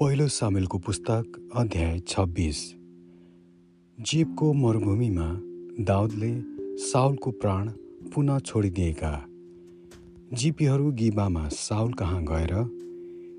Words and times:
पहिलो 0.00 0.28
सामेलको 0.28 0.78
पुस्तक 0.78 1.50
अध्याय 1.56 1.98
छब्बिस। 1.98 2.74
जीवको 4.00 4.52
मरुभूमिमा 4.52 5.26
दाउदले 5.84 6.30
साउलको 6.76 7.30
प्राण 7.30 7.68
पुनः 8.14 8.38
छोडिदिएका। 8.38 9.26
जिपीहरू 10.32 10.92
गिबामा 10.92 11.48
साउल 11.48 11.92
कहाँ 11.92 12.22
गएर? 12.24 12.54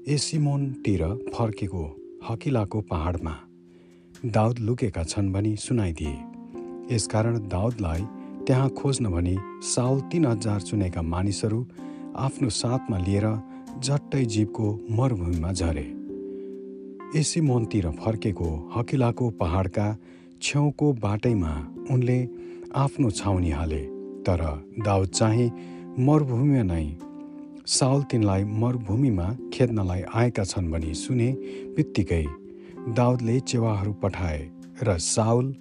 एसिमोनतिर 0.07 1.31
फर्केको 1.35 1.97
हकिलाको 2.29 2.81
पहाडमा 2.81 3.35
दाउद 4.25 4.59
लुकेका 4.59 5.03
छन् 5.03 5.33
भनी 5.33 5.55
सुनाइदिए। 5.55 6.17
यसकारण 6.95 7.39
दाउदलाई 7.39 8.01
त्यहाँ 8.47 8.69
खोज्न 8.69 9.05
भनी 9.05 9.37
साउल 9.63 10.01
तिन 10.01 10.25
हजार 10.25 10.61
चुनेका 10.61 11.01
मानिसहरू 11.01 11.67
आफ्नो 12.15 12.49
साथमा 12.49 12.97
लिएर 12.97 13.27
झट्टै 13.79 14.25
जीवको 14.25 14.87
मरुभूमिमा 14.91 15.51
झरे। 15.51 16.00
एसिमोनतिर 17.15 17.89
फर्केको 17.91 18.49
हकिलाको 18.75 19.29
पहाडका 19.39 19.85
छेउको 20.41 20.91
बाटैमा 21.01 21.49
उनले 21.91 22.17
आफ्नो 22.75 23.09
छाउनी 23.11 23.49
हाले 23.51 23.79
तर 24.27 24.43
दाउद 24.85 25.09
चाहिँ 25.09 25.47
मरुभूमिमा 26.07 26.63
नै 26.63 26.85
साउल 27.67 28.03
तिनलाई 28.11 28.43
मरुभूमिमा 28.61 29.25
खेद्नलाई 29.53 30.01
आएका 30.21 30.43
छन् 30.43 30.71
भनी 30.71 30.93
सुने 30.93 31.27
बित्तिकै 31.75 32.23
दाउदले 32.99 33.39
चेवाहरू 33.51 33.93
पठाए 34.03 34.39
र 34.83 34.97
साउल 35.07 35.53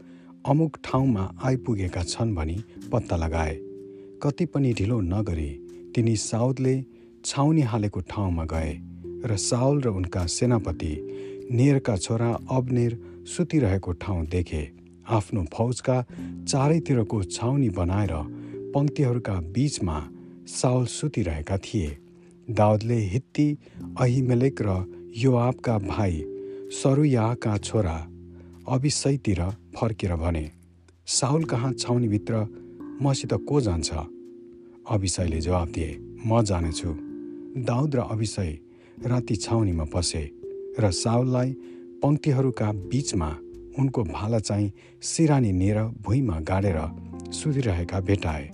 अमुक 0.46 0.78
ठाउँमा 0.84 1.24
आइपुगेका 1.44 2.02
छन् 2.04 2.34
भनी 2.34 2.58
पत्ता 2.92 3.16
लगाए। 3.16 3.56
कति 4.22 4.46
पनि 4.54 4.72
ढिलो 4.72 5.00
नगरी 5.08 5.50
तिनी 5.94 6.14
साउदले 6.24 6.76
छाउनी 7.24 7.62
हालेको 7.72 8.00
ठाउँमा 8.08 8.44
गए 8.54 8.72
र 9.26 9.36
साउल 9.40 9.80
र 9.80 9.88
उनका 9.98 10.24
सेनापति 10.36 10.92
नेरका 11.50 11.96
छोरा 11.96 12.38
अबनेर 12.50 12.98
सुतिरहेको 13.26 13.92
ठाउँ 13.92 14.26
देखे। 14.26 14.70
आफ्नो 15.08 15.44
फौजका 15.54 16.04
चारैतिरको 16.48 17.22
छाउनी 17.24 17.70
बनाएर 17.70 18.12
पङ्क्तिहरूका 18.74 19.34
बिचमा 19.40 20.08
साउल 20.46 20.86
सुतिरहेका 20.86 21.58
थिए। 21.58 21.98
दाउदले 22.50 22.98
हित्ती 22.98 23.58
अहिमेलेक 23.98 24.62
र 24.62 24.84
युवाबका 25.16 25.78
भाइ 25.78 26.24
सरुयाका 26.72 27.58
छोरा 27.58 27.98
अभिषयतिर 28.68 29.40
फर्केर 29.76 30.14
भने 30.16 30.50
साउल 31.06 31.44
कहाँ 31.44 31.72
छाउनीभित्र? 31.72 32.46
मसित 33.02 33.32
को 33.32 33.60
जान्छ? 33.60 33.90
अभिषयले 34.90 35.40
जवाब 35.40 35.68
दिए 35.68 35.98
म 36.26 36.42
जानेछु। 36.42 36.94
दाउद 37.64 37.96
र 37.96 37.98
अभिषय 37.98 38.58
राति 39.06 39.36
छाउनीमा 39.36 39.84
पसे। 39.84 40.39
र 40.78 40.90
साउललाई 40.90 41.50
पङ्क्तिहरूका 42.02 42.72
बिचमा 42.72 43.30
उनको 43.78 44.02
भाला 44.04 44.38
चाहिँ 44.38 44.72
सिरानी 45.02 45.52
नेर 45.52 45.78
भुइँमा 46.02 46.40
गाडेर 46.40 46.78
सुतिरहेका 47.32 48.00
भेटाए। 48.00 48.50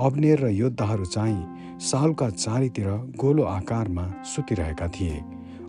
अब्नेर 0.00 0.40
र 0.40 0.48
योद्धाहरू 0.48 1.04
चाहिँ 1.04 1.78
साउलका 1.80 2.28
चारैतिर 2.30 2.88
गोलो 3.16 3.42
आकारमा 3.42 4.04
सुतिरहेका 4.24 4.88
थिए। 4.88 5.20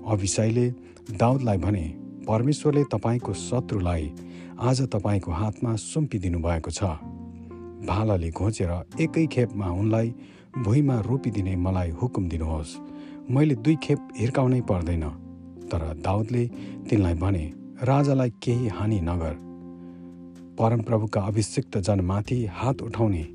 अभिषयले 0.08 0.70
दाउदलाई 1.12 1.58
भने 1.58 1.86
परमेश्वरले 2.28 2.84
तपाईँको 2.84 3.34
शत्रुलाई 3.34 4.12
आज 4.60 4.82
तपाईँको 4.82 5.32
हातमा 5.32 5.76
सुम्पिदिनु 5.76 6.40
भएको 6.40 6.72
छ। 6.72 6.84
भालाले 7.86 8.30
घोचेर 8.32 8.72
एकै 9.02 9.26
खेपमा 9.28 9.68
उनलाई 9.72 10.14
भुइँमा 10.58 11.00
रोपिदिने 11.00 11.56
मलाई 11.56 11.90
हुकुम 11.90 12.30
दिनुहोस्। 12.30 12.78
मैले 13.30 13.56
दुई 13.56 13.76
खेप 13.76 14.00
हिर्काउनै 14.18 14.62
पर्दैन। 14.62 15.25
तर 15.76 15.94
दाउदले 15.94 16.48
तिनलाई 16.90 17.14
भने 17.14 17.54
राजालाई 17.84 18.30
केही 18.30 18.68
हानि 18.68 19.00
नगर। 19.00 19.34
परमप्रभुका 20.60 21.22
अभिषिक्त 21.22 21.78
जनमाथि 21.78 22.46
हात 22.46 22.82
उठाउने 22.82 23.28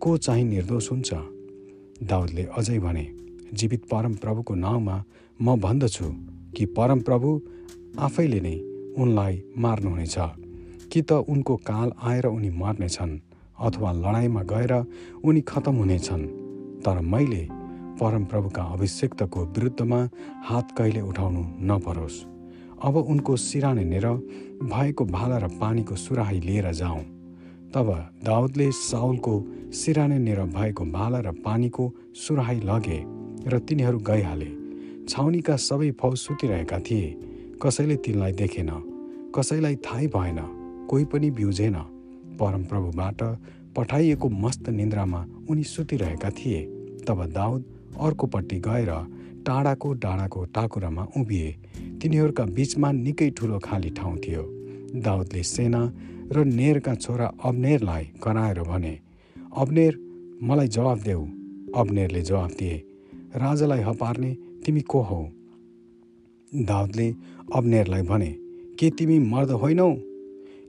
को 0.00 0.16
चाहिँ 0.16 0.44
निर्दोष 0.44 0.90
हुन्छ? 0.90 1.14
दाउदले 2.02 2.44
अझै 2.44 2.78
भने 2.78 3.12
जीवित 3.54 3.84
परमप्रभुको 3.84 4.54
नाउँमा 4.54 5.04
म 5.42 5.60
भन्दछु 5.60 6.04
कि 6.56 6.66
परमप्रभु 6.66 7.42
आफैले 7.98 8.40
नै 8.40 8.58
उनलाई 9.02 9.42
मार्नुहुनेछ। 9.58 10.18
कि 10.92 11.02
त 11.02 11.12
उनको 11.12 11.56
काल 11.56 11.92
आएर 12.02 12.26
उनी 12.26 12.50
मर्नेछन् 12.50 13.18
अथवा 13.60 13.92
लडाइँमा 13.92 14.42
गएर 14.42 14.84
उनी 15.24 15.40
खतम 15.40 15.74
हुनेछन्। 15.74 16.26
तर 16.80 17.00
मैले 17.00 17.59
परमप्रभुका 18.00 18.62
अभिषेक्तको 18.72 19.44
विरुद्धमा 19.46 20.00
हात 20.44 20.70
कहिले 20.78 21.00
उठाउनु 21.00 21.42
नपरोस्। 21.68 22.18
अब 22.84 22.96
उनको 22.96 23.36
सिरानेर 23.36 24.06
भएको 24.64 25.04
भाला 25.04 25.38
र 25.38 25.48
पानीको 25.60 25.96
सुराही 25.96 26.40
लिएर 26.40 26.72
जाउँ। 26.72 27.02
तब 27.74 27.88
दाउदले 28.24 28.70
साउलको 28.72 29.34
सिरानेर 29.72 30.40
भएको 30.48 30.84
भाला 30.84 31.18
र 31.20 31.32
पानीको 31.44 31.92
सुराही 32.16 32.60
लगे 32.60 32.98
र 33.46 33.58
तिनीहरू 33.58 33.98
गइहाले। 33.98 34.50
छाउनीका 35.08 35.56
सबै 35.58 35.90
फौज 35.90 36.16
सुतिरहेका 36.18 36.78
थिए। 36.80 37.08
कसैले 37.62 37.96
तिनलाई 37.96 38.32
देखेन 38.32 38.70
कसैलाई 39.36 39.76
थाहै 39.76 40.06
भएन 40.06 40.38
कोही 40.90 41.04
पनि 41.04 41.30
बिउजेन। 41.30 41.76
परमप्रभुबाट 42.40 43.22
पठाइएको 43.76 44.28
मस्त 44.28 44.68
निन्द्रामा 44.70 45.20
उनी 45.50 45.64
सुतिरहेका 45.64 46.30
थिए। 46.30 46.60
तब 47.08 47.24
दाउद 47.32 47.64
अर्कोपट्टि 47.98 48.58
गएर 48.60 48.90
टाढाको 49.46 49.92
डाँडाको 49.92 50.44
टाकुरामा 50.44 51.06
उभिए। 51.16 51.56
तिनीहरूका 52.02 52.44
बिचमा 52.44 52.92
निकै 52.92 53.30
ठुलो 53.30 53.58
खाली 53.58 53.90
ठाउँ 53.90 54.16
थियो। 54.18 54.42
दाउदले 55.00 55.42
सेना 55.42 55.92
र 56.32 56.44
नेरका 56.44 56.94
छोरा 56.94 57.32
अब्नेरलाई 57.44 58.04
कराएर 58.22 58.60
भने 58.60 58.98
अब्नेर 59.56 59.98
मलाई 60.42 60.68
जवाब 60.68 60.98
देऊ। 61.00 61.24
अब्नेरले 61.76 62.22
जवाब 62.22 62.50
दिए 62.50 62.76
राजालाई 63.36 63.80
हपार्ने 63.80 64.36
तिमी 64.66 64.80
को 64.80 65.00
हौ? 65.00 65.28
दाउदले 66.54 67.14
अब्नेरलाई 67.54 68.02
भने 68.02 68.36
के 68.78 68.90
तिमी 68.90 69.18
मर्द 69.18 69.50
होइनौ? 69.50 69.94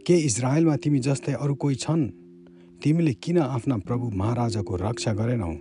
के 0.07 0.15
इजरायलमा 0.17 0.75
तिमी 0.75 0.99
जस्तै 0.99 1.33
अरू 1.33 1.55
कोही 1.55 1.75
छन्? 1.75 2.07
तिमीले 2.83 3.13
किन 3.13 3.37
आफ्ना 3.37 3.77
प्रभु 3.77 4.09
महाराजाको 4.09 4.75
रक्षा 4.75 5.13
गरेनौ? 5.13 5.53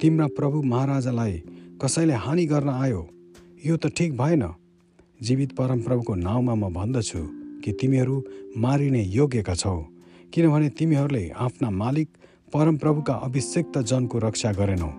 तिम्रा 0.00 0.26
प्रभु 0.36 0.62
महाराजालाई 0.62 1.42
कसैले 1.82 2.14
हानि 2.24 2.44
गर्न 2.46 2.68
आयो 2.68 3.02
यो 3.66 3.76
त 3.76 3.86
ठिक 3.96 4.16
भएन। 4.16 4.44
जीवित 5.20 5.52
परमप्रभुको 5.56 6.14
नाउँमा 6.16 6.54
म 6.54 6.72
भन्दछु 6.74 7.20
कि 7.64 7.72
तिमीहरू 7.80 8.16
मारिने 8.56 9.02
योग्यका 9.10 9.54
छौ 9.54 9.76
किनभने 10.32 10.68
तिमीहरूले 10.78 11.28
आफ्ना 11.36 11.70
मालिक 11.72 12.08
परमप्रभुका 12.52 13.14
अभिषेक्त 13.26 13.78
जनको 13.90 14.18
रक्षा 14.18 14.52
गरेनौ। 14.52 14.90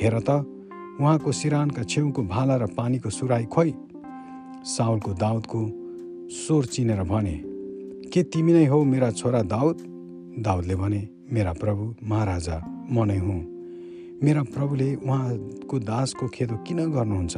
हेर 0.00 0.18
त 0.20 0.30
उहाँको 1.00 1.32
सिरानका 1.32 1.82
छेउको 1.82 2.22
भाला 2.24 2.56
र 2.56 2.66
पानीको 2.72 3.10
सुराई 3.10 3.44
खोइ। 3.54 3.72
साउलको 4.66 5.12
दाउदको 5.14 5.60
स्वर 6.36 6.64
चिनेर 6.74 7.02
भने 7.02 7.36
के 8.12 8.22
तिमी 8.22 8.52
नै 8.52 8.64
हौ 8.66 8.82
मेरा 8.84 9.10
छोरा 9.10 9.42
दाउद? 9.44 9.76
दाउदले 10.38 10.76
भने 10.76 11.02
मेरा 11.32 11.52
प्रभु 11.52 11.84
महाराजा 12.02 12.56
म 12.92 13.04
नै 13.04 13.18
हुँ। 13.18 13.55
मेरा 14.22 14.42
प्रभुले 14.42 14.94
उहाँको 14.96 15.78
दासको 15.78 16.26
खेदो 16.32 16.56
किन 16.64 16.78
गर्नुहुन्छ? 16.88 17.36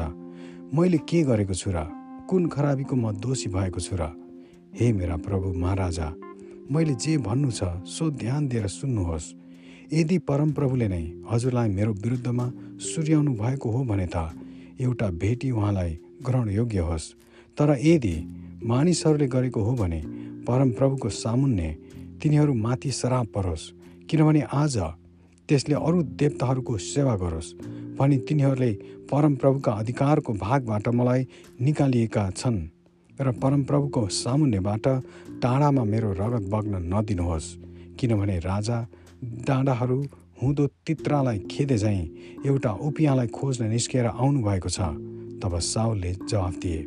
मैले 0.71 0.99
के 1.03 1.23
गरेको 1.27 1.55
छु 1.55 1.71
र? 1.75 1.83
कुन 2.31 2.47
खराबीको 2.47 2.95
म 2.97 3.13
दोषी 3.19 3.51
भएको 3.51 3.81
छु 3.81 3.97
र? 3.99 4.15
हे 4.71 4.93
मेरा 4.93 5.17
प्रभु 5.17 5.59
महाराजा 5.59 6.07
मैले 6.71 6.95
जे 6.95 7.17
भन्नु 7.19 7.51
छ 7.51 7.83
सो 7.83 8.11
ध्यान 8.15 8.47
दिएर 8.49 8.67
सुन्नुहोस्। 8.71 9.35
यदि 9.93 10.19
परमप्रभुले 10.23 10.89
नै 10.89 11.03
हजुरलाई 11.27 11.69
मेरो 11.69 11.93
विरुद्धमा 11.99 12.47
सुर्याउनु 12.79 13.33
भएको 13.35 13.71
हो 13.71 13.85
भने 13.85 14.07
त 14.07 14.31
एउटा 14.79 15.09
भेटी 15.19 15.51
उहाँलाई 15.51 15.99
ग्रहण 16.23 16.49
योग्य 16.51 16.79
होस्। 16.79 17.13
तर 17.59 17.75
यदि 17.83 18.15
मानिसहरूले 18.63 19.27
गरेको 19.27 19.61
हो 19.63 19.73
भने 19.75 20.01
परमप्रभुको 20.47 21.09
सामुन्ने 21.09 21.69
तिनीहरू 22.23 22.55
माथि 22.55 22.91
श्राप 22.93 23.27
परोस् 23.35 23.71
किनभने 24.07 24.43
आज 24.53 24.79
त्यसले 25.49 25.75
अरू 25.75 26.03
देवताहरूको 26.21 26.77
सेवा 26.77 27.15
गरोस् 27.17 27.55
भनी 27.99 28.17
तिनीहरूले 28.19 28.73
परमप्रभुका 29.11 29.73
अधिकारको 29.73 30.33
भागबाट 30.33 30.89
मलाई 30.89 31.27
निकालिएका 31.61 32.31
छन् 32.31 32.59
र 33.21 33.33
परमप्रभुको 33.33 34.07
सामुन्यबाट 34.15 34.87
टाढामा 35.43 35.85
मेरो 35.85 36.11
रगत 36.13 36.49
बग्न 36.51 36.75
नदिनुहोस् 36.95 37.49
किनभने 38.01 38.39
राजा 38.39 38.79
डाँडाहरू 39.49 39.99
हुँदो 40.43 40.67
तित्रालाई 40.87 41.39
खेदे 41.51 41.79
झैँ 41.79 42.03
एउटा 42.47 42.73
उपियाँलाई 42.89 43.27
खोज्न 43.27 43.69
निस्किएर 43.69 44.07
आउनुभएको 44.07 44.69
छ 44.69 44.81
तब 45.43 45.59
साउलले 45.65 46.13
जवाफ 46.31 46.55
दिए 46.55 46.81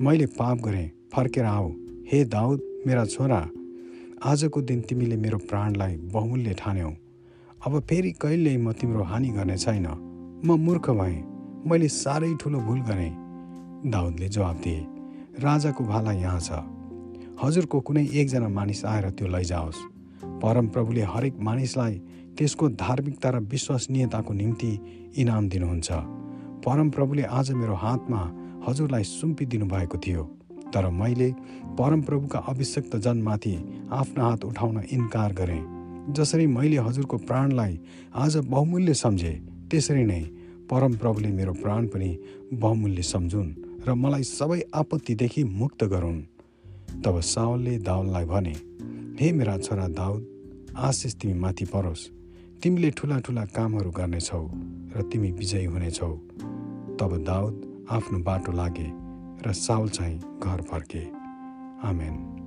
मैले 0.00 0.26
पाप 0.26 0.58
गरेँ 0.58 0.90
फर्केर 1.12 1.44
आऊ। 1.44 1.68
हे 2.12 2.24
दाउद 2.24 2.60
मेरा 2.86 3.04
छोरा 3.04 3.40
आजको 4.24 4.62
दिन 4.62 4.80
तिमीले 4.80 5.16
मेरो 5.16 5.38
प्राणलाई 5.50 5.96
बहुमूल्य 6.12 6.54
ठान्यौ। 6.58 6.90
अब 7.64 7.80
फेरि 7.80 8.12
कहिल्यै 8.12 8.56
म 8.56 8.72
तिम्रो 8.72 9.02
हानि 9.02 9.28
गर्ने 9.28 9.56
छैन। 9.56 9.86
म 10.44 10.56
मूर्ख 10.60 10.90
भएँ। 10.90 11.24
मैले 11.66 11.88
साह्रै 11.88 12.34
ठुलो 12.40 12.58
भुल 12.60 12.80
गरेँ। 12.80 13.12
दाउदले 13.90 14.28
जवाब 14.28 14.56
दिए 14.56 14.86
राजाको 15.40 15.84
भाला 15.84 16.12
यहाँ 16.12 16.40
छ। 16.40 16.50
हजुरको 17.42 17.80
कुनै 17.80 18.04
एकजना 18.06 18.48
मानिस 18.48 18.84
आएर 18.84 19.10
त्यो 19.10 19.26
लैजाओस्। 19.28 19.78
परमप्रभुले 20.42 21.02
हरेक 21.02 21.34
मानिसलाई 21.40 21.94
त्यसको 22.38 22.68
धार्मिकता 22.68 23.30
र 23.30 23.36
विश्वसनीयताको 23.40 24.32
निम्ति 24.32 24.72
इनाम 25.18 25.48
दिनुहुन्छ। 25.48 25.90
परमप्रभुले 26.62 27.22
आज 27.22 27.50
मेरो 27.52 27.74
हातमा 27.74 28.22
हजुरलाई 28.68 29.04
सुम्पिदिनु 29.04 29.66
भएको 29.66 29.98
थियो। 29.98 30.22
तर 30.74 30.90
मैले 30.90 31.30
परमप्रभुका 31.78 32.38
अभिषक्त 32.38 32.96
जनमाथि 32.96 33.56
आफ्नो 33.92 34.24
हात 34.24 34.44
उठाउन 34.44 34.82
इन्कार 34.90 35.32
गरेँ। 35.32 35.75
जसरी 36.10 36.46
मैले 36.46 36.76
हजुरको 36.76 37.16
प्राणलाई 37.16 37.78
आज 38.14 38.36
बहुमूल्य 38.36 38.94
सम्झेँ 38.94 39.34
त्यसरी 39.70 40.04
नै 40.04 40.20
परमप्रभुले 40.70 41.28
मेरो 41.28 41.52
प्राण 41.52 41.86
पनि 41.86 42.18
बहुमूल्य 42.52 43.02
सम्झुन् 43.02 43.50
र 43.86 43.94
मलाई 43.94 44.22
सबै 44.22 44.60
आपत्तिदेखि 44.74 45.44
मुक्त 45.44 45.84
गरून्। 45.84 46.22
तब 47.02 47.20
सावलले 47.20 47.78
दाउदलाई 47.78 48.24
भने 48.24 48.54
हे 49.20 49.32
मेरा 49.32 49.58
छोरा 49.58 49.88
दाउद 49.88 50.22
आशिष 50.76 51.14
तिमी 51.14 51.34
माथि 51.34 51.64
परोस्। 51.64 52.08
तिमीले 52.62 52.90
ठुला 52.90 53.18
ठुला 53.18 53.44
कामहरू 53.44 53.90
गर्नेछौ 53.90 54.42
र 54.96 55.02
तिमी 55.02 55.30
विजयी 55.30 55.64
हुनेछौ। 55.64 56.12
तब 56.98 57.24
दाउद 57.26 57.86
आफ्नो 57.90 58.18
बाटो 58.18 58.52
लागे 58.52 58.88
र 59.46 59.52
साउल 59.52 59.88
चाहिँ 59.88 60.18
घर 60.18 60.62
फर्के। 60.62 61.02
आमेन। 61.82 62.45